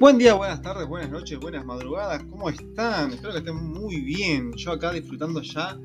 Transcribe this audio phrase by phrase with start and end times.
[0.00, 3.10] Buen día, buenas tardes, buenas noches, buenas madrugadas, ¿cómo están?
[3.10, 4.52] Espero que estén muy bien.
[4.52, 5.76] Yo acá disfrutando ya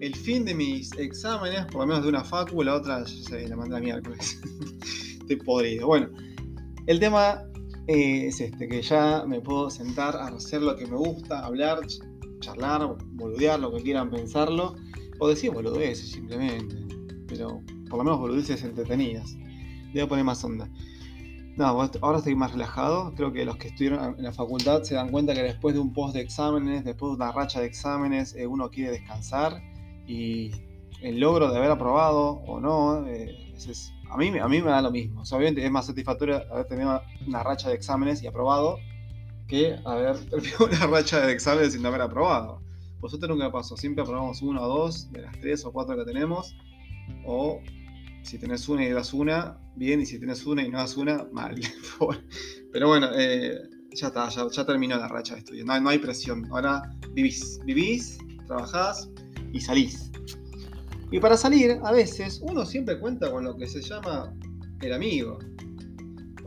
[0.00, 3.56] el fin de mis exámenes, por lo menos de una facu, la otra, sé, la
[3.56, 4.38] mandé a miércoles.
[5.18, 5.86] Estoy podrido.
[5.86, 6.10] Bueno,
[6.86, 7.42] el tema
[7.86, 11.78] eh, es este, que ya me puedo sentar a hacer lo que me gusta, hablar,
[12.40, 14.76] charlar, boludear, lo que quieran pensarlo,
[15.20, 16.76] o decir boludeces simplemente,
[17.26, 19.34] pero por lo menos boludeces entretenidas.
[19.90, 20.68] Voy a poner más onda.
[21.56, 23.14] No, ahora estoy más relajado.
[23.14, 25.92] Creo que los que estuvieron en la facultad se dan cuenta que después de un
[25.92, 29.62] post de exámenes, después de una racha de exámenes, eh, uno quiere descansar
[30.06, 30.50] y
[31.00, 33.54] el logro de haber aprobado o no, eh,
[34.10, 35.22] a, mí, a mí me da lo mismo.
[35.22, 38.78] obviamente es más satisfactorio haber tenido una racha de exámenes y aprobado
[39.46, 42.62] que haber tenido una racha de exámenes sin haber aprobado.
[42.98, 46.56] Vosotros nunca pasó, siempre aprobamos uno o dos de las tres o cuatro que tenemos,
[47.26, 47.60] o
[48.22, 51.26] si tenés una y das una, bien, y si tenés una y no das una,
[51.32, 51.54] mal.
[52.72, 53.58] Pero bueno, eh,
[53.92, 55.64] ya está, ya, terminó la racha de estudio.
[55.64, 56.46] No, no, hay presión.
[56.50, 59.08] Ahora vivís, vivís, trabajás
[59.52, 60.10] y salís.
[61.10, 64.34] Y para salir, a veces, uno siempre cuenta con lo que se llama
[64.80, 65.38] el amigo.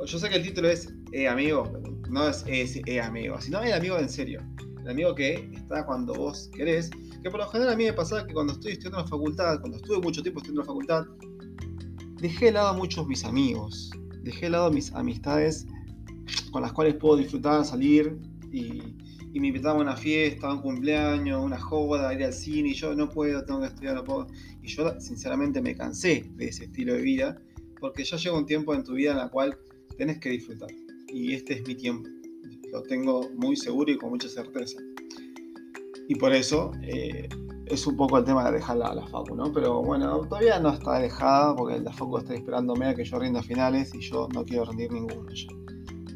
[0.05, 1.71] Yo sé que el título es E amigo,
[2.09, 4.41] no es E amigo, sino el amigo en serio.
[4.81, 6.89] El amigo que está cuando vos querés.
[7.23, 9.59] Que por lo general a mí me pasa que cuando estoy estudiando en la facultad,
[9.59, 11.05] cuando estuve mucho tiempo estudiando en la facultad,
[12.19, 13.91] dejé de lado a muchos mis amigos,
[14.23, 15.65] dejé de lado mis amistades
[16.51, 18.17] con las cuales puedo disfrutar, salir
[18.51, 18.81] y,
[19.39, 22.95] me invitaban a una fiesta, a un cumpleaños, una joda, ir al cine y yo
[22.95, 24.25] no puedo, tengo que estudiar, no puedo.
[24.63, 27.39] Y yo sinceramente me cansé de ese estilo de vida
[27.79, 29.55] porque ya llega un tiempo en tu vida en la cual
[29.95, 30.71] tenés que disfrutar
[31.07, 32.09] y este es mi tiempo,
[32.71, 34.79] lo tengo muy seguro y con mucha certeza.
[36.07, 37.27] Y por eso eh,
[37.69, 39.51] es un poco el tema de dejarla a la facu, ¿no?
[39.51, 43.41] Pero bueno, todavía no está dejada porque la facu está esperándome a que yo rinda
[43.41, 45.47] finales y yo no quiero rendir ninguno ya.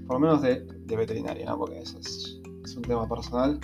[0.07, 1.57] Por lo menos de, veterinaria, ¿no?
[1.57, 2.37] Porque eso es,
[2.75, 3.59] un tema personal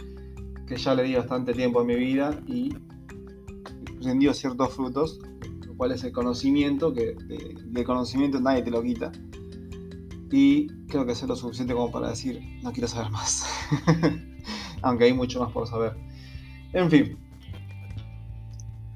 [0.67, 2.75] que ya le di bastante tiempo en mi vida y
[4.01, 5.19] rindió ciertos frutos,
[5.65, 9.11] lo cual es el conocimiento, que de, conocimiento nadie te lo quita.
[10.29, 13.45] Y creo que es lo suficiente como para decir, no quiero saber más.
[14.81, 15.95] Aunque hay mucho más por saber.
[16.73, 17.17] En fin,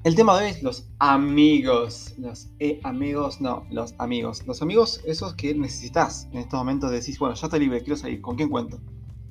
[0.04, 2.14] el tema de hoy es los amigos.
[2.18, 4.44] Los e amigos, no, los amigos.
[4.46, 6.90] Los amigos, esos que necesitas en estos momentos.
[6.90, 8.20] Decís, bueno, ya estoy libre, quiero salir.
[8.20, 8.80] ¿Con quién cuento?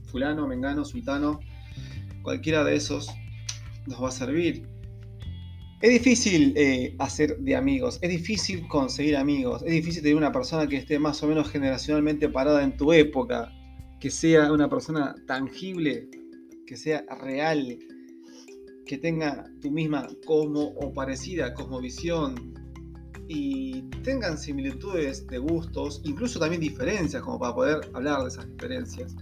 [0.06, 1.40] Fulano, Mengano, Sultano.
[2.24, 3.10] Cualquiera de esos
[3.88, 4.66] nos va a servir.
[5.82, 10.68] Es difícil eh, hacer de amigos, es difícil conseguir amigos, es difícil tener una persona
[10.68, 13.52] que esté más o menos generacionalmente parada en tu época,
[14.00, 16.08] que sea una persona tangible,
[16.68, 17.80] que sea real,
[18.92, 22.54] que tenga tu misma cosmo o parecida cosmovisión
[23.30, 29.16] y tengan similitudes de gustos, incluso también diferencias, como para poder hablar de esas diferencias,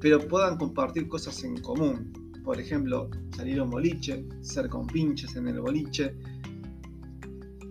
[0.00, 2.10] pero puedan compartir cosas en común.
[2.42, 6.16] Por ejemplo, salir a un boliche, ser con pinches en el boliche,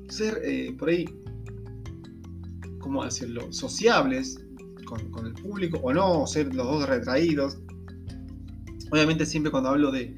[0.07, 1.05] ser eh, por ahí,
[2.77, 4.45] ¿cómo decirlo?, sociables
[4.85, 7.57] con el público o no, ser los dos retraídos.
[8.91, 10.15] Obviamente siempre cuando hablo de,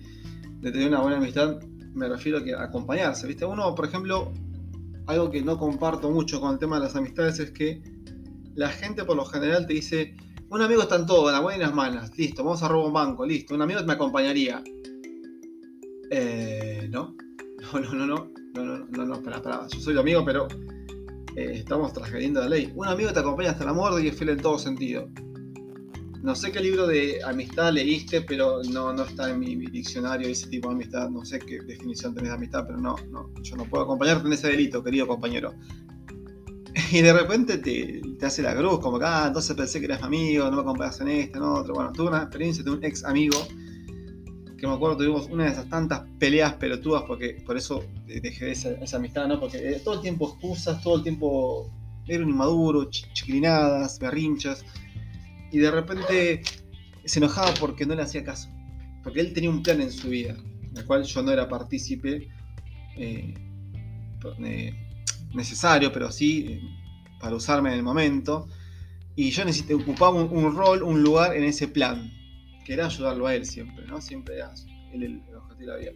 [0.61, 1.59] de tener una buena amistad,
[1.93, 3.45] me refiero a que acompañarse, ¿viste?
[3.45, 4.31] Uno, por ejemplo,
[5.07, 7.81] algo que no comparto mucho con el tema de las amistades es que
[8.55, 10.15] la gente por lo general te dice,
[10.49, 12.67] un amigo está en todo, en las buenas y en las malas, listo, vamos a
[12.67, 14.63] robar un banco, listo, un amigo me acompañaría.
[16.09, 17.15] Eh, no,
[17.73, 20.47] no, no, no, no, no, no, no, no, espera, espera, yo soy tu amigo, pero
[21.35, 22.71] eh, estamos transgrediendo la ley.
[22.75, 25.07] Un amigo te acompaña hasta la muerte y es fiel en todo sentido.
[26.21, 30.47] No sé qué libro de amistad leíste, pero no, no está en mi, diccionario ese
[30.47, 31.09] tipo de amistad.
[31.09, 34.33] No sé qué definición tenés de amistad, pero no, no yo no puedo acompañarte en
[34.33, 35.53] ese delito, querido compañero.
[36.91, 40.03] Y de repente te, te hace la cruz, como que, ah, entonces pensé que eras
[40.03, 41.73] amigo, no me acompañas en este, en otro.
[41.73, 43.47] Bueno, tuve una experiencia de un ex amigo
[44.57, 48.71] que me acuerdo tuvimos una de esas tantas peleas pelotudas, porque por eso dejé esa,
[48.71, 49.39] esa amistad, ¿no?
[49.39, 51.71] Porque eh, todo el tiempo excusas, todo el tiempo
[52.07, 54.65] era un inmaduro, chiquilinadas, berrinchas
[55.51, 56.41] y de repente
[57.05, 58.49] se enojaba porque no le hacía caso.
[59.03, 60.35] Porque él tenía un plan en su vida,
[60.71, 62.27] del cual yo no era partícipe
[62.97, 63.33] eh,
[64.43, 64.73] eh,
[65.33, 66.61] necesario, pero sí eh,
[67.19, 68.47] para usarme en el momento.
[69.15, 72.11] Y yo necesité, ocupaba un, rol, un lugar en ese plan,
[72.65, 73.99] que era ayudarlo a él siempre, ¿no?
[74.01, 74.53] Siempre era
[74.93, 75.91] él el, objetivo de la vida.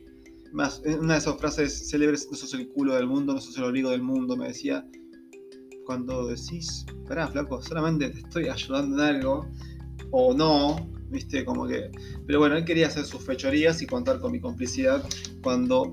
[0.53, 3.65] Más, una de esas frases célebres, no sos el culo del mundo, no sos el
[3.65, 4.85] oligo del mundo, me decía,
[5.91, 9.45] cuando decís, espera, flaco, solamente te estoy ayudando en algo,
[10.11, 11.91] o no, viste, como que.
[12.25, 15.03] Pero bueno, él quería hacer sus fechorías y contar con mi complicidad
[15.43, 15.91] cuando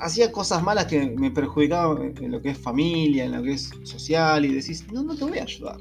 [0.00, 3.72] hacía cosas malas que me perjudicaban en lo que es familia, en lo que es
[3.82, 5.76] social, y decís, no, no te voy a ayudar.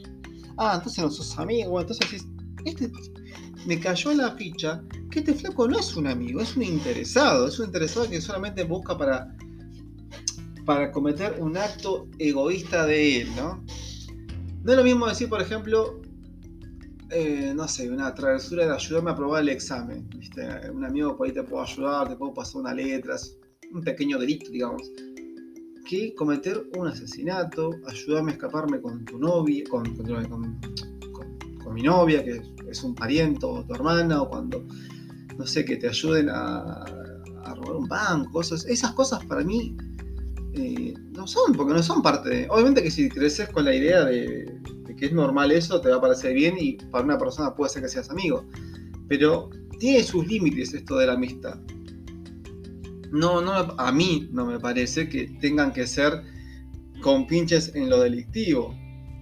[0.58, 1.80] Ah, entonces no sos amigo.
[1.80, 2.26] Entonces
[2.66, 2.92] este
[3.66, 7.48] me cayó la ficha que este flaco no es un amigo, es un interesado.
[7.48, 9.34] Es un interesado que solamente busca para,
[10.66, 13.64] para cometer un acto egoísta de él, ¿no?
[14.64, 16.02] No es lo mismo decir, por ejemplo,
[17.10, 20.08] eh, no sé, una travesura de ayudarme a aprobar el examen.
[20.74, 23.18] Un amigo por ahí te puedo ayudar, te puedo pasar una letra,
[23.74, 24.84] un pequeño delito, digamos.
[25.86, 32.42] Que cometer un asesinato, ayudarme a escaparme con tu novia, con, con, mi novia, que
[32.70, 34.66] es un pariente, o tu hermana, o cuando,
[35.38, 36.86] no sé, que te ayuden a,
[37.56, 38.40] robar un banco.
[38.42, 39.76] Esas cosas para mí
[40.54, 42.48] eh, no son, porque no son parte de.
[42.50, 44.60] Obviamente que si creces con la idea de,
[44.98, 47.84] que es normal eso, te va a parecer bien y para una persona puede ser
[47.84, 48.46] que seas amigo.
[49.08, 49.50] Pero
[49.80, 51.60] tiene sus límites esto de la amistad.
[53.12, 56.22] No, no, a mí no me parece que tengan que ser
[57.02, 58.76] con pinches en lo delictivo.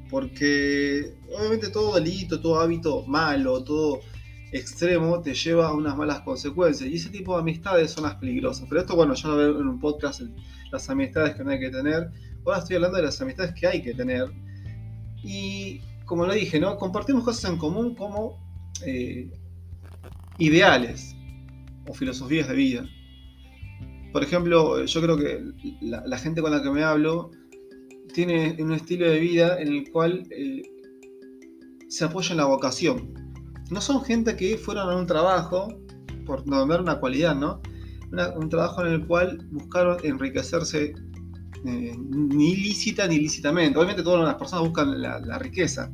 [0.09, 3.99] Porque obviamente todo delito, todo hábito malo, todo
[4.51, 6.89] extremo te lleva a unas malas consecuencias.
[6.89, 8.67] Y ese tipo de amistades son las peligrosas.
[8.67, 10.21] Pero esto, bueno, ya lo veo en un podcast,
[10.71, 12.09] las amistades que no hay que tener.
[12.45, 14.29] Ahora estoy hablando de las amistades que hay que tener
[15.23, 16.77] y como lo dije, ¿no?
[16.77, 18.39] Compartimos cosas en común como
[18.85, 19.29] eh,
[20.37, 21.15] ideales
[21.87, 22.89] o filosofías de vida.
[24.11, 25.43] Por ejemplo, yo creo que
[25.81, 27.29] la, gente con la que me hablo
[28.11, 30.63] tiene un estilo de vida en el cual eh,
[31.89, 33.13] se apoya en la vocación.
[33.69, 35.68] No son gente que fueron a un trabajo,
[36.25, 37.62] por nombrar una cualidad, ¿no?
[38.36, 40.94] un trabajo en el cual buscaron enriquecerse
[41.66, 43.77] eh, ni lícita ni lícitamente.
[43.77, 45.92] Obviamente todas las personas buscan la, riqueza,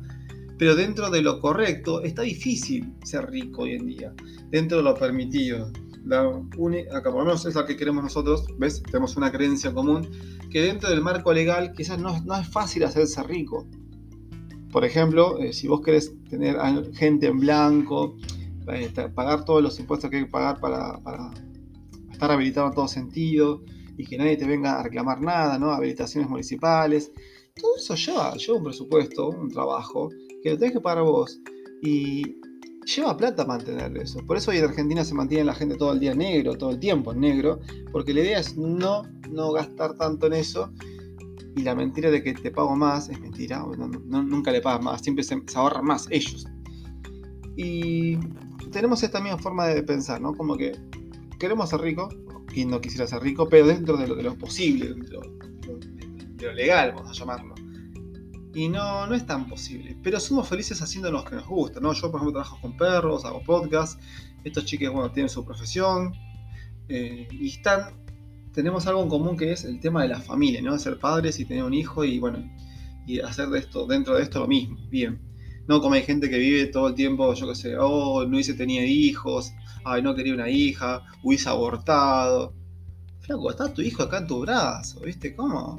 [0.58, 4.14] pero dentro de lo correcto está difícil ser rico hoy en día,
[4.50, 5.70] dentro de lo permitido.
[6.04, 8.80] La acá por lo menos es la que queremos nosotros, ¿ves?
[8.84, 10.08] Tenemos una creencia común,
[10.50, 13.66] que dentro del marco legal quizás no es fácil hacerse rico.
[14.76, 16.58] Por ejemplo, eh, si vos querés tener
[16.92, 18.14] gente en blanco,
[18.70, 21.00] eh, pagar todos los impuestos que hay que pagar para,
[22.12, 23.62] estar habilitado en todo sentido,
[23.96, 25.70] y que nadie te venga a reclamar nada, ¿no?
[25.70, 27.10] Habilitaciones municipales.
[27.58, 30.10] Todo eso lleva, lleva un presupuesto, un trabajo,
[30.42, 31.40] que lo tenés que pagar vos.
[31.80, 32.36] Y
[32.84, 34.18] lleva plata mantener eso.
[34.26, 36.78] Por eso hoy en Argentina se mantiene la gente todo el día negro, todo el
[36.78, 37.60] tiempo en negro,
[37.92, 40.70] porque la idea es no, no gastar tanto en eso.
[41.56, 43.64] Y la mentira de que te pago más es mentira,
[44.06, 46.46] nunca le pagas más, siempre se, se ahorran más ellos.
[47.56, 48.18] Y
[48.70, 50.34] tenemos esta misma forma de pensar, ¿no?
[50.34, 50.72] Como que
[51.38, 52.14] queremos ser ricos,
[52.46, 57.10] quien no quisiera ser rico, pero dentro de lo, posible, dentro de lo, legal, vamos
[57.10, 57.54] a llamarlo.
[58.54, 59.98] Y no, no es tan posible.
[60.02, 61.92] Pero somos felices haciendo lo que nos gusta, ¿no?
[61.92, 64.00] Yo, por ejemplo, trabajo con perros, hago podcast.
[64.44, 66.14] Estos chicos, bueno, tienen su profesión.
[66.88, 68.05] Eh, y están.
[68.56, 70.78] Tenemos algo en común que es el tema de la familia, ¿no?
[70.78, 72.42] Ser padres y tener un hijo y, bueno,
[73.06, 74.78] y hacer de esto, dentro de esto lo mismo.
[74.88, 75.20] Bien.
[75.68, 78.54] No como hay gente que vive todo el tiempo, yo qué sé, oh, no hice
[78.54, 79.52] tenía hijos,
[79.84, 82.54] ay, no quería una hija, hubiese abortado.
[83.20, 85.36] Flaco, está tu hijo acá en tu brazo, ¿viste?
[85.36, 85.78] ¿Cómo?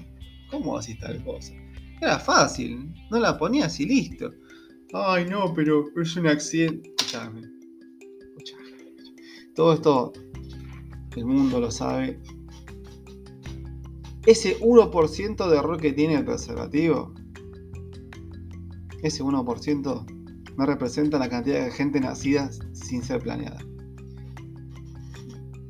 [0.52, 1.54] ¿Cómo así tal cosa?
[2.00, 4.32] Era fácil, no la ponías y listo.
[4.94, 6.94] Ay, no, pero es un accidente.
[6.96, 7.42] Escuchame.
[8.20, 8.70] Escuchame.
[9.56, 10.14] Todo esto,
[11.16, 12.20] el mundo lo sabe.
[14.28, 17.14] Ese 1% de error que tiene el preservativo,
[19.02, 23.60] ese 1% no representa la cantidad de gente nacida sin ser planeada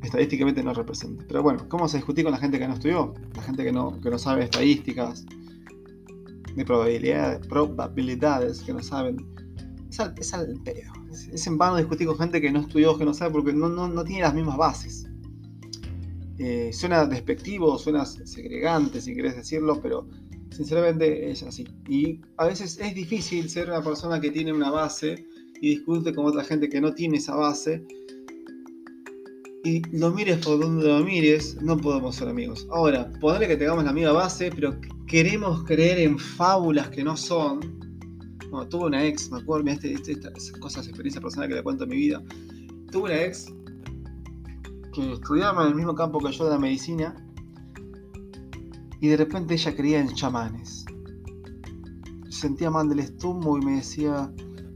[0.07, 1.23] estadísticamente no representa.
[1.27, 3.13] Pero bueno, ¿cómo se discute con la gente que no estudió?
[3.35, 5.25] La gente que no, que no sabe estadísticas,
[6.55, 9.17] de probabilidades, probabilidades que no saben.
[9.89, 10.33] Es al, es
[10.63, 10.91] pedo.
[11.11, 13.87] Es, en vano discutir con gente que no estudió, que no sabe, porque no, no,
[13.87, 15.07] no tiene las mismas bases.
[16.39, 20.07] Eh, suena despectivo, suena segregante, si querés decirlo, pero
[20.51, 21.67] sinceramente es así.
[21.87, 25.25] Y a veces es difícil ser una persona que tiene una base
[25.61, 27.83] y discute con otra gente que no tiene esa base
[29.67, 32.65] y lo mires por donde lo mires, no podemos ser amigos.
[32.71, 37.59] Ahora, ponerle que tengamos la amiga base, pero queremos creer en fábulas que no son.
[38.49, 41.83] Bueno, tuve una ex, me acuerdo, este, este, estas cosas, experiencias personales que le cuento
[41.83, 42.23] en mi vida.
[42.91, 43.53] Tuve una ex
[45.01, 47.15] que estudiaba en el mismo campo que yo de la medicina
[48.99, 50.85] y de repente ella creía en chamanes.
[52.29, 54.31] Sentía mal del estómago y me decía,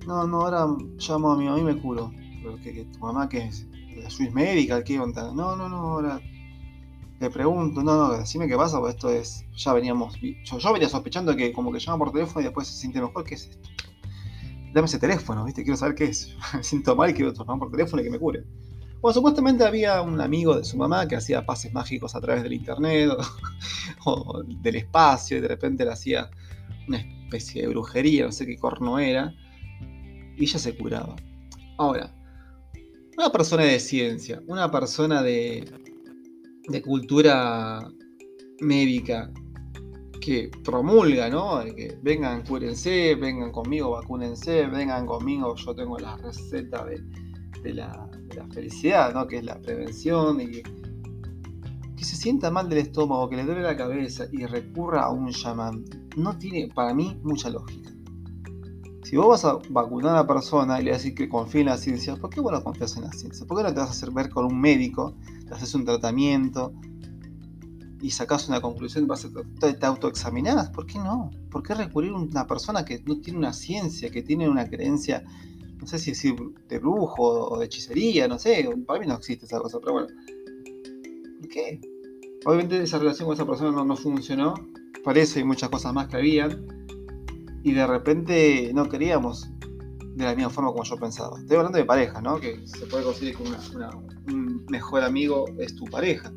[0.06, 2.12] no, no, ahora llamo a mi mamá y me curo.
[2.42, 5.34] Pero que, tu mamá que es la Swiss Medical, ¿qué onda?
[5.34, 6.22] No, no, no, ahora
[7.20, 11.36] le pregunto, no, no, decime qué pasa, porque esto es, ya veníamos, yo, venía sospechando
[11.36, 13.70] que como que llama por teléfono y después se siente mejor, ¿qué es esto?
[14.74, 15.64] Dame ese teléfono, ¿viste?
[15.64, 16.36] Quiero saber qué es.
[16.56, 18.46] Me siento mal y quiero llamar por teléfono y que me cure.
[19.02, 22.54] Bueno, supuestamente había un amigo de su mamá que hacía pases mágicos a través del
[22.54, 23.10] internet
[24.06, 26.30] o, del espacio y de repente le hacía
[26.88, 29.34] una especie de brujería, no sé qué corno era,
[30.38, 31.16] y ella se curaba.
[31.80, 32.14] Ahora,
[33.18, 35.66] una persona de ciencia, una persona de,
[36.84, 37.92] cultura
[38.60, 39.32] médica
[40.22, 41.64] que promulga, ¿no?
[41.76, 48.11] Que vengan, cúrense, vengan conmigo, vacúnense, vengan conmigo, yo tengo la receta de, la,
[48.54, 49.28] felicidad, ¿no?
[49.28, 50.64] Que es la prevención y que,
[52.02, 55.86] se sienta mal del estómago, que le duele la cabeza y recurra a un shaman,
[56.18, 57.92] no tiene para mí mucha lógica.
[59.04, 61.78] Si vos vas a vacunar a una persona y le decís que confíe en la
[61.78, 63.46] ciencia, ¿por qué vos no confías en la ciencia?
[63.46, 65.16] ¿Por qué no te vas a hacer ver con un médico,
[65.48, 66.74] te haces un tratamiento,
[68.02, 69.30] y sacas una conclusión, vas a,
[69.72, 70.70] te autoexaminás.
[70.72, 71.30] ¿Por qué no?
[71.52, 75.24] ¿Por qué recurrir a una persona que no tiene una ciencia, que tiene una creencia,
[75.82, 76.36] no sé si decir
[76.70, 80.08] de brujo o de hechicería, no sé, para mí no existe esa cosa, pero bueno.
[81.40, 81.82] ¿Por qué?
[82.46, 84.54] Obviamente esa relación con esa persona no, no funcionó,
[85.04, 86.66] por eso hay muchas cosas más que habían,
[87.64, 89.50] y de repente no queríamos
[90.16, 91.40] de la misma forma como yo pensaba.
[91.40, 92.40] Estoy hablando de pareja, ¿no?
[92.40, 96.32] Que se puede conseguir que un mejor amigo es tu pareja.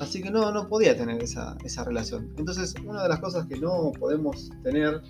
[0.00, 2.32] Así que no, no podía tener esa, relación.
[2.36, 5.02] Entonces, una de las cosas que no podemos tener,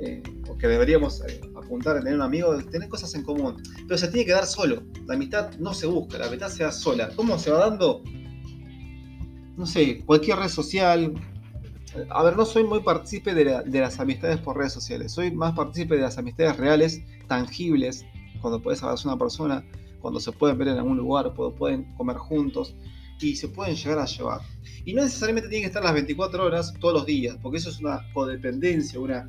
[0.00, 3.62] eh, o que deberíamos eh, apuntar a tener un amigo, tener cosas en común.
[3.86, 4.82] Pero se tiene que dar solo.
[5.06, 7.10] La amistad no se busca, la amistad se da sola.
[7.14, 8.02] ¿Cómo se va dando?
[9.56, 11.12] No sé, cualquier red social.
[12.08, 15.12] A ver, no soy muy partícipe de, de las amistades por redes sociales.
[15.12, 18.06] Soy más partícipe de las amistades reales, tangibles,
[18.40, 19.64] cuando puedes hablar a una persona,
[20.00, 22.74] cuando se pueden ver en algún lugar, cuando pueden comer juntos
[23.20, 24.40] y se pueden llegar a llevar.
[24.84, 27.80] Y no necesariamente tiene que estar las 24 horas todos los días, porque eso es
[27.80, 29.28] una codependencia, una,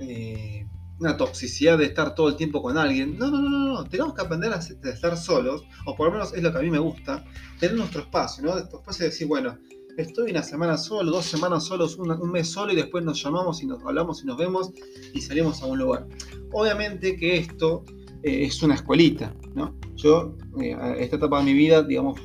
[0.00, 0.66] eh,
[0.98, 3.18] una toxicidad de estar todo el tiempo con alguien.
[3.18, 6.42] No, no, no, no, tenemos que aprender a estar solos, o por lo menos es
[6.42, 7.24] lo que a mí me gusta,
[7.58, 8.54] tener nuestro espacio, ¿no?
[8.54, 9.56] Después de decir, bueno,
[9.96, 13.66] estoy una semana solo, dos semanas solos, un mes solo y después nos llamamos y
[13.66, 14.70] nos hablamos y nos vemos
[15.14, 16.06] y salimos a un lugar.
[16.52, 17.84] Obviamente que esto
[18.22, 19.74] eh, es una escuelita, ¿no?
[19.96, 22.20] Yo, eh, esta etapa de mi vida, digamos,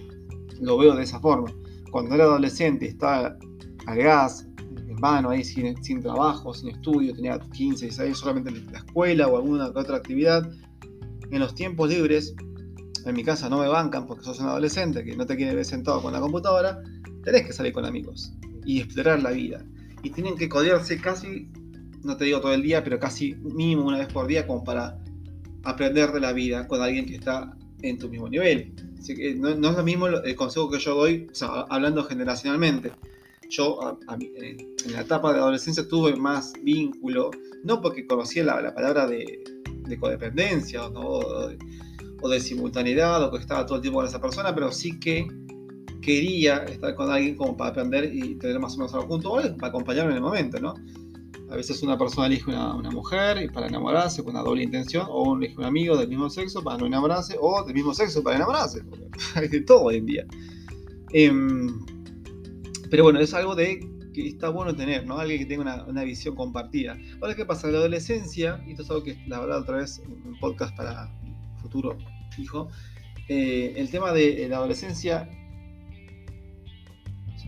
[0.59, 1.51] lo veo de esa forma.
[1.91, 3.37] Cuando era adolescente estaba
[3.85, 4.47] al gas,
[4.95, 9.27] en vano, ahí sin, sin trabajo, sin estudio, tenía 15, 16, solamente en la escuela
[9.27, 10.49] o alguna otra actividad.
[11.31, 12.35] En los tiempos libres,
[13.05, 15.65] en mi casa no me bancan porque sos un adolescente que no te quiere ver
[15.65, 16.81] sentado con la computadora,
[17.23, 18.33] tenés que salir con amigos
[18.65, 19.63] y explorar la vida.
[20.03, 21.49] Y tienen que codearse casi,
[22.03, 24.99] no te digo todo el día, pero casi mínimo una vez por día como para
[25.63, 28.73] aprender de la vida con alguien que está en tu mismo nivel
[29.35, 31.27] no, es lo mismo el consejo que yo doy,
[31.69, 32.91] hablando generacionalmente.
[33.49, 33.99] Yo
[34.85, 37.31] en la etapa de adolescencia tuve más vínculo,
[37.63, 39.43] no porque conocía la, palabra de,
[39.99, 41.49] codependencia o,
[42.29, 45.27] de, simultaneidad o que estaba todo el tiempo con esa persona, pero sí que
[46.01, 49.41] quería estar con alguien como para aprender y tener más o menos algo junto o
[49.57, 50.75] para acompañarme en el momento, ¿no?
[51.49, 55.37] A veces una persona elige una, una mujer para enamorarse con una doble intención, o
[55.37, 58.81] elige un amigo del mismo sexo para no enamorarse, o del mismo sexo para enamorarse.
[59.35, 60.25] Hay de todo hoy en día.
[61.13, 61.85] Em,
[62.89, 65.17] pero bueno, es algo de que está bueno tener, ¿no?
[65.17, 66.97] Alguien que tenga una, una, visión compartida.
[67.21, 67.67] Ahora, ¿qué pasa?
[67.67, 71.11] La adolescencia, y esto es algo que la verdad otra vez en un podcast para
[71.61, 71.97] futuro
[72.37, 72.69] hijo,
[73.27, 75.27] eh, el tema de la adolescencia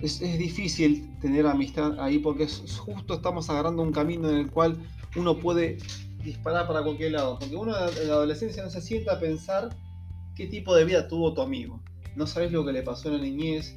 [0.02, 4.78] es, difícil tener amistad ahí porque justo estamos agarrando un camino en el cual
[5.16, 5.78] uno puede
[6.24, 7.38] disparar para cualquier lado.
[7.40, 9.70] Porque uno en la adolescencia no se sienta a pensar
[10.36, 11.82] qué tipo de vida tuvo tu amigo.
[12.16, 13.76] No sabes lo que le pasó en la niñez,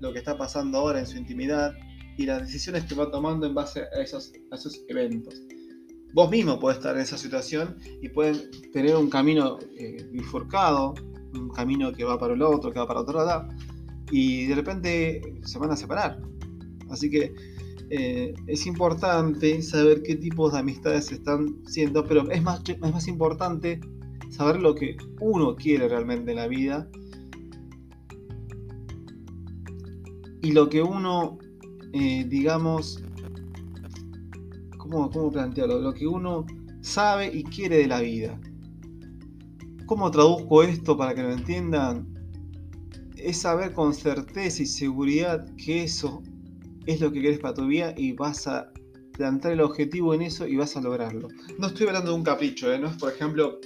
[0.00, 1.74] lo que está pasando ahora en su intimidad
[2.16, 5.42] y las decisiones que va tomando en base a esos, esos eventos.
[6.12, 10.94] Vos mismo podés estar en esa situación y pueden tener un camino eh, bifurcado,
[11.34, 13.48] un camino que va para el otro, que va para otro lado
[14.10, 16.20] y de repente se van a separar.
[16.90, 17.34] Así que
[17.90, 23.08] eh, es importante saber qué tipos de amistades están siendo, pero es más, es más
[23.08, 23.80] importante
[24.30, 26.88] saber lo que uno quiere realmente en la vida
[30.42, 31.38] y lo que uno,
[31.94, 33.02] eh, digamos,
[34.76, 35.80] ¿cómo, ¿cómo plantearlo?
[35.80, 36.44] Lo que uno
[36.82, 38.38] sabe y quiere de la vida.
[39.86, 42.14] ¿Cómo traduzco esto para que lo entiendan?
[43.24, 46.22] es saber con certeza y seguridad que eso
[46.86, 48.70] es lo que querés para tu vida y vas a
[49.12, 51.28] plantar el objetivo en eso y vas a lograrlo.
[51.58, 52.78] No estoy hablando de un capricho, ¿eh?
[52.78, 53.58] no es por ejemplo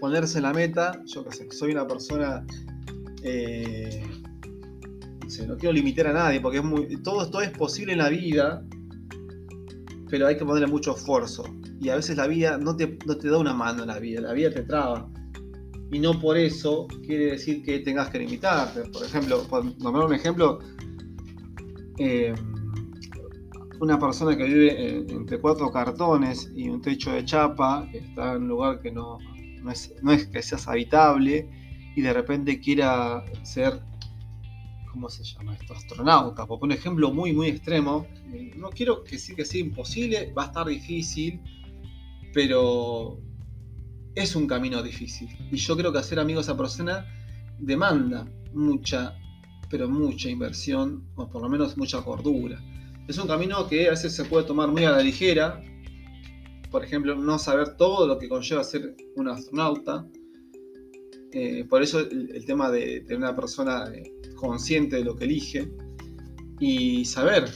[0.00, 2.46] ponerse la meta, yo qué sé, soy una persona,
[3.22, 4.02] eh,
[5.46, 6.62] no quiero limitar a nadie porque
[7.02, 8.64] todo esto es posible en la vida,
[10.08, 11.44] pero hay que ponerle mucho esfuerzo.
[11.80, 14.20] Y a veces la vida no te, no te da una mano en la vida,
[14.20, 15.08] la vida te traba
[15.92, 18.82] y no por eso quiere decir que tengas que limitarte.
[18.90, 20.60] Por ejemplo, por nombrar un ejemplo,
[21.98, 22.32] eh,
[23.80, 28.42] una persona que vive entre cuatro cartones y un techo de chapa, que está en
[28.42, 29.18] un lugar que no,
[29.62, 31.50] no, es, no es que seas habitable,
[31.96, 33.80] y de repente quiera ser,
[34.90, 35.74] ¿cómo se llama esto?
[35.74, 36.46] Astronauta.
[36.46, 38.06] Por un ejemplo muy, muy extremo.
[38.56, 41.40] No quiero decir que sea imposible, va a estar difícil,
[42.32, 43.18] pero
[44.14, 45.28] es un camino difícil.
[45.50, 47.06] Y yo creo que hacer amigos a persona
[47.58, 49.16] demanda mucha,
[49.70, 52.60] pero mucha inversión, o por lo menos mucha cordura.
[53.06, 55.62] Es un camino que a veces se puede tomar muy a la ligera.
[56.70, 60.06] Por ejemplo, no saber todo lo que conlleva ser un astronauta.
[61.32, 65.70] Eh, por eso el, tema de una persona eh, consciente de lo que elige
[66.58, 67.50] y saber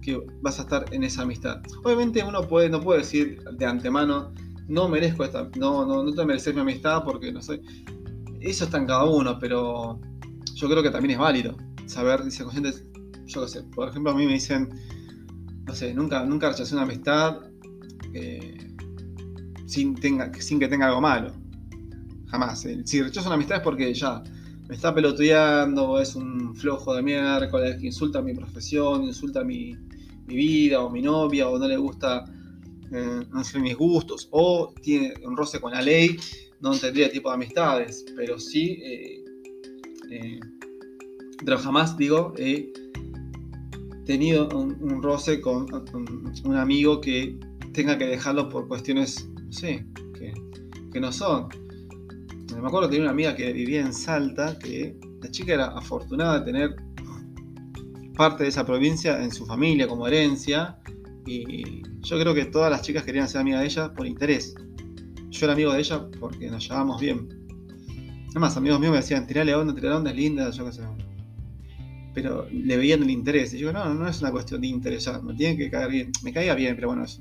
[0.00, 1.60] que vas a estar en esa amistad.
[1.84, 4.32] Obviamente uno puede, no puede decir de antemano,
[4.68, 7.60] no merezco esta, no, no, no te mereces mi amistad porque no soy.
[8.40, 10.00] Eso está en cada uno, pero
[10.54, 11.56] yo creo que también es válido
[11.86, 12.72] saber, dice consciente,
[13.26, 14.70] yo qué sé, por ejemplo a mí me dicen,
[15.66, 17.40] no sé, nunca, nunca rechacé una amistad
[18.14, 18.74] eh,
[19.66, 21.32] sin, tenga, sin que tenga algo malo.
[22.28, 22.66] Jamás.
[22.84, 24.22] Si rechazo una amistad es porque ya
[24.68, 29.76] me está pelotudeando, es un flojo de miércoles, que insulta mi profesión, insulta mi,
[30.26, 32.24] mi vida o mi novia, o no le gusta
[32.92, 36.16] eh, sé, mis gustos, o tiene un roce con la ley,
[36.60, 39.24] no tendría tipo de amistades, pero sí, eh,
[40.10, 40.40] eh,
[41.44, 42.72] pero jamás digo, he
[44.04, 45.66] tenido un, roce con,
[46.44, 47.38] un amigo que
[47.72, 49.86] tenga que dejarlo por cuestiones, no sé,
[50.92, 51.65] que no son.
[52.52, 56.40] Me acuerdo que tenía una amiga que vivía en Salta, que la chica era afortunada
[56.40, 56.76] de tener
[58.16, 60.78] parte de esa provincia en su familia como herencia,
[61.26, 64.54] y yo creo que todas las chicas querían ser amigas de ella por interés.
[65.30, 67.28] Yo era amigo de ella porque nos llevábamos bien.
[68.30, 70.82] Además, amigos míos me decían, tirale onda, tirale onda, es linda, yo qué sé.
[72.14, 73.52] Pero le veían el interés.
[73.54, 76.12] Y yo, no, no es una cuestión de interés, ya, me tiene que caer bien.
[76.22, 77.20] Me caía bien, pero bueno, es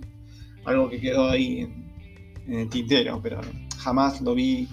[0.65, 3.41] algo que quedó ahí en, el tintero, pero
[3.77, 4.67] jamás lo vi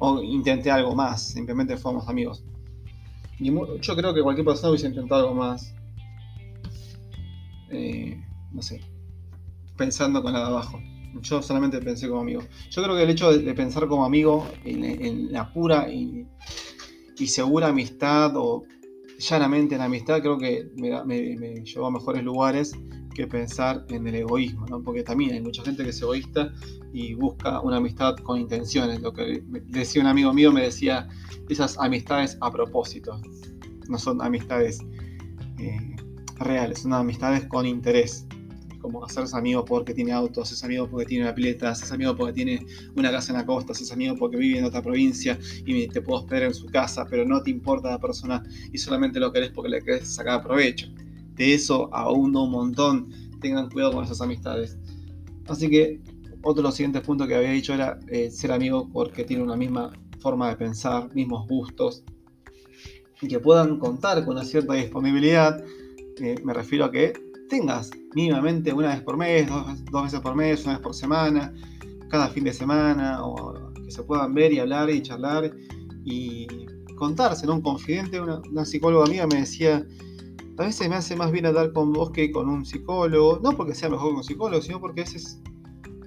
[0.00, 2.42] o intenté algo más, simplemente fuimos amigos.
[3.38, 5.74] Y yo creo que cualquier persona hubiese intentado algo más.
[7.70, 8.80] Eh, no sé,
[9.76, 10.80] pensando con la de abajo.
[11.22, 12.42] Yo solamente pensé como amigo.
[12.70, 16.26] Yo creo que el hecho de, pensar como amigo en, la pura y,
[17.26, 18.64] segura amistad o
[19.20, 22.72] llanamente en la amistad, creo que me, llevó a mejores lugares
[23.14, 24.82] que pensar en el egoísmo, ¿no?
[24.82, 26.52] porque también hay mucha gente que es egoísta
[26.92, 29.00] y busca una amistad con intenciones.
[29.00, 31.08] Lo que decía un amigo mío, me decía,
[31.48, 33.20] esas amistades a propósito,
[33.88, 34.80] no son amistades
[35.58, 35.96] eh,
[36.38, 38.26] reales, son amistades con interés
[38.80, 42.32] como hacerse amigo porque tiene autos, hacerse amigo porque tiene una pileta, hacerse amigo porque
[42.32, 42.66] tiene
[42.96, 46.20] una casa en la costa, hacerse amigo porque vive en otra provincia y te puedo
[46.20, 49.70] esperar en su casa, pero no te importa la persona y solamente lo querés porque
[49.70, 50.88] le querés sacar provecho.
[51.34, 53.10] De eso aún un montón.
[53.40, 54.76] Tengan cuidado con esas amistades.
[55.46, 56.00] Así que
[56.42, 59.56] otro de los siguientes puntos que había dicho era eh, ser amigo porque tiene una
[59.56, 62.04] misma forma de pensar, mismos gustos
[63.20, 65.62] y que puedan contar con una cierta disponibilidad.
[66.20, 67.12] Eh, me refiero a que
[67.50, 69.46] tengas mínimamente una vez por mes,
[69.90, 71.52] dos, veces por mes, una vez por semana,
[72.08, 75.52] cada fin de semana, o que se puedan ver y hablar y charlar
[76.04, 76.46] y
[76.96, 77.54] contarse, ¿no?
[77.56, 79.86] Un confidente, una, psicóloga amiga me decía,
[80.56, 83.74] a veces me hace más bien hablar con vos que con un psicólogo, no porque
[83.74, 85.40] sea mejor que un psicólogo, sino porque a veces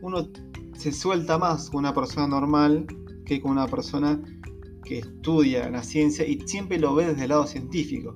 [0.02, 0.30] uno
[0.78, 2.86] se suelta más con una persona normal
[3.26, 4.22] que con una persona
[4.86, 8.14] que estudia la ciencia y siempre lo ve desde el lado científico.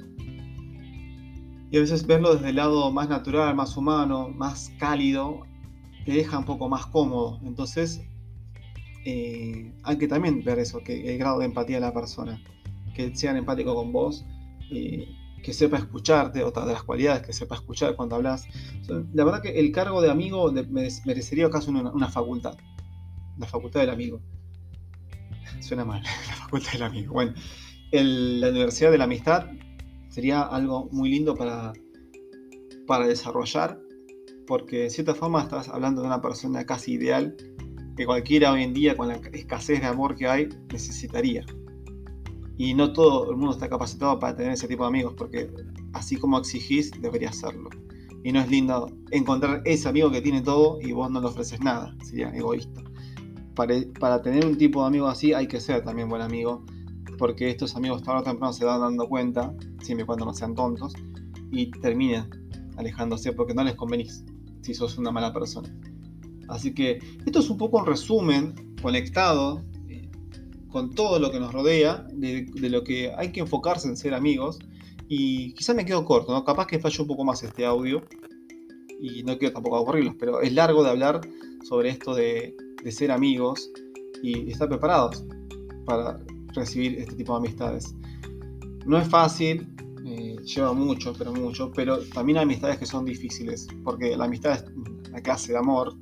[1.69, 5.41] Y a veces verlo desde el lado más natural, más humano, más cálido,
[6.06, 7.39] te deja un poco más cómodo.
[7.43, 8.01] Entonces,
[9.06, 12.41] eh, hay que también ver eso, que el grado de empatía de la persona,
[12.95, 14.25] que sean empático con vos,
[14.69, 18.47] que sepa escucharte, otra de las cualidades, que sepa escuchar cuando hablas.
[19.13, 20.51] La verdad que el cargo de amigo
[21.06, 22.58] merecería acaso una, una facultad,
[23.38, 24.21] la facultad del amigo.
[25.60, 27.13] Suena mal, la facultad del amigo.
[27.13, 27.34] Bueno,
[27.91, 29.47] la Universidad de la Amistad
[30.17, 31.73] sería algo muy lindo para,
[32.88, 33.80] para desarrollar,
[34.47, 37.38] porque de cierta forma estás hablando de una persona casi ideal
[37.95, 41.45] que cualquiera hoy en día, con la escasez de amor que hay, necesitaría.
[42.58, 45.51] Y no todo el mundo está capacitado para tener ese tipo de amigos, porque
[45.93, 47.69] así como exigís, debería hacerlo.
[48.23, 51.60] Y no es lindo encontrar ese amigo que tiene todo y vos no le ofreces
[51.60, 52.82] nada, sería egoísta.
[53.53, 56.65] Para, para tener un tipo de amigo así hay que ser también buen amigo
[57.17, 59.53] porque estos amigos tarde o temprano se van dando cuenta,
[59.88, 60.93] siempre y cuando no sean tontos,
[61.52, 62.30] y terminan
[62.78, 64.23] alejándose porque no les convenís
[64.62, 65.73] si sos una mala persona.
[66.47, 70.10] Así que esto es un poco un resumen conectado eh,
[70.69, 74.60] con todo lo que nos rodea, de, lo que hay que enfocarse en ser amigos.
[75.10, 76.43] Y quizás me quedo corto, ¿no?
[76.43, 78.04] capaz que falle un poco más este audio,
[79.00, 81.21] y no quiero tampoco aburrirlos, pero es largo de hablar
[81.63, 82.56] sobre esto de,
[82.89, 83.69] ser amigos
[84.23, 85.26] y estar preparados
[85.86, 86.17] para
[86.54, 87.93] recibir este tipo de amistades.
[88.88, 89.67] No es fácil,
[90.06, 94.54] eh, lleva mucho, pero mucho, pero también hay amistades que son difíciles, porque la amistad
[94.54, 95.93] es la clase de amor,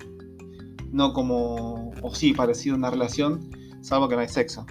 [0.92, 3.50] no como, o sí, parecido a una relación,
[3.82, 4.68] salvo que no hay sexo,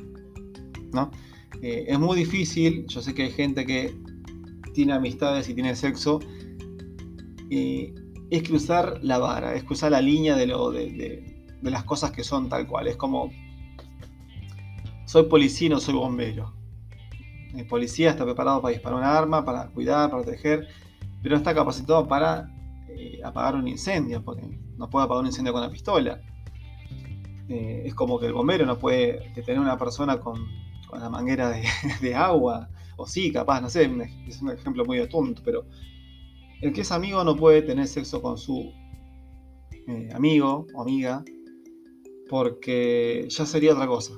[0.93, 1.11] ¿no?
[1.61, 3.93] Eh, es muy difícil, yo sé que hay gente que
[4.75, 6.21] tiene amistades y tiene sexo,
[7.51, 7.95] y
[8.31, 12.49] es cruzar la vara, es cruzar la línea de, lo, de, las cosas que son
[12.49, 12.87] tal cual.
[12.87, 13.31] Es como,
[15.05, 16.53] soy policía, no soy bombero.
[17.57, 20.69] El policía está preparado para disparar un arma, para cuidar, para proteger,
[21.23, 22.49] pero no está capacitado para
[22.89, 24.43] eh, apagar un incendio, porque
[24.77, 26.21] no puede apagar un incendio con una pistola.
[27.49, 30.47] Eh, es como que el bombero no puede detener a una persona con,
[30.93, 31.65] la manguera de,
[32.01, 33.91] de, agua, o sí, capaz, no sé,
[34.29, 35.67] es un ejemplo muy tonto, pero
[36.61, 38.73] el que es amigo no puede tener sexo con su
[39.87, 41.23] eh, amigo o amiga
[42.29, 44.15] porque ya sería otra cosa.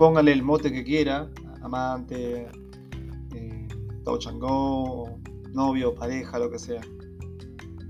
[0.00, 1.28] Póngale el mote que quiera,
[1.60, 2.48] amante,
[3.34, 3.68] eh,
[4.02, 5.20] touch and go,
[5.52, 6.80] novio, pareja, lo que sea.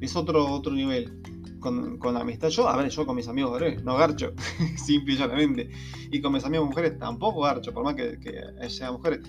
[0.00, 1.16] Es otro, otro nivel.
[1.60, 4.32] Con, la amistad, yo, a ver, yo con mis amigos no garcho,
[4.76, 5.70] simple y llanamente.
[6.10, 9.20] Y con mis amigos mujeres tampoco garcho, por más que, que sean mujeres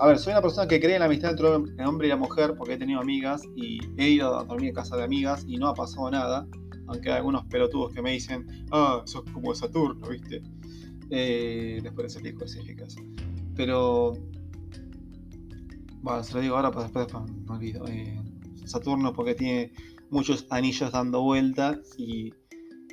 [0.00, 2.16] a ver, soy una persona que cree en la amistad entre el hombre y la
[2.16, 5.56] mujer porque he tenido amigas y he ido a dormir en casa de amigas y
[5.56, 6.48] no ha pasado nada.
[6.88, 10.42] Aunque hay algunos pelotudos que me dicen, ah, sos como Saturno, ¿viste?
[11.10, 13.00] Eh, después les explico si es caso.
[13.56, 14.12] Pero,
[16.02, 17.06] bueno, se lo digo ahora, pero después,
[17.46, 17.86] me olvido.
[17.88, 18.20] Eh,
[18.64, 19.72] Saturno porque tiene
[20.10, 22.32] muchos anillos dando vuelta y,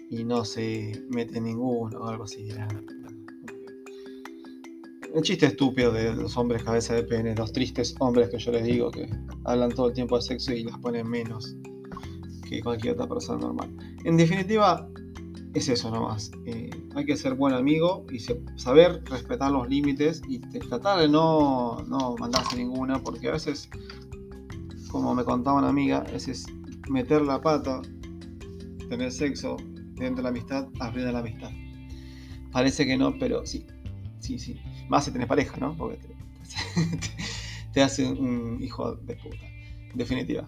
[0.09, 2.47] y no se mete ninguno o algo así.
[5.13, 8.65] Un chiste estúpido de los hombres cabeza de pene, los tristes hombres que yo les
[8.65, 9.09] digo que
[9.45, 11.55] hablan todo el tiempo de sexo y las ponen menos
[12.47, 13.75] que cualquier otra persona normal.
[14.03, 14.89] En definitiva,
[15.55, 16.31] es eso nomás.
[16.45, 21.77] Eh, hay que ser buen amigo y saber respetar los límites y tratar de no,
[21.87, 23.69] no mandarse ninguna, porque a veces,
[24.91, 26.45] como me contaba una amiga, a veces
[26.89, 27.81] meter la pata,
[28.89, 29.55] tener sexo
[29.95, 31.51] dentro de la amistad, arruina la amistad.
[32.51, 33.65] Parece que no, pero sí,
[34.19, 34.59] sí, sí.
[34.89, 35.75] Más si tenés pareja, ¿no?
[35.77, 35.99] Porque
[37.73, 39.45] te, hace un hijo de puta.
[39.93, 40.47] Definitiva.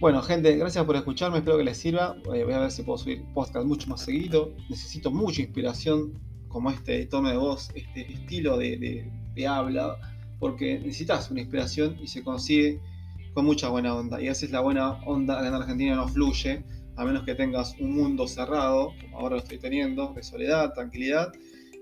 [0.00, 1.38] Bueno, gente, gracias por escucharme.
[1.38, 2.14] Espero que les sirva.
[2.32, 4.54] Eh, voy a ver si puedo subir podcast mucho más seguido.
[4.70, 6.12] Necesito mucha inspiración
[6.46, 9.10] como este tono de voz, este estilo de,
[9.48, 9.96] habla,
[10.38, 12.80] porque necesitas una inspiración y se consigue
[13.34, 14.22] con mucha buena onda.
[14.22, 17.96] Y a veces la buena onda en Argentina no fluye, a menos que tengas un
[17.96, 21.32] mundo cerrado, como ahora lo estoy teniendo, de soledad, tranquilidad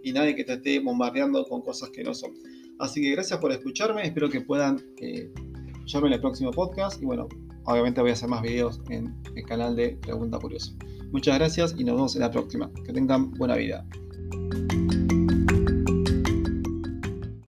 [0.03, 2.33] y nadie que te esté bombardeando con cosas que no son.
[2.79, 5.31] Así que gracias por escucharme, espero que puedan eh,
[5.95, 7.29] en el próximo podcast y bueno,
[7.67, 10.73] obviamente voy a hacer más videos en el canal de Pregunta Curiosa.
[11.13, 12.71] Muchas gracias y nos vemos en la próxima.
[12.85, 13.85] Que tengan buena vida.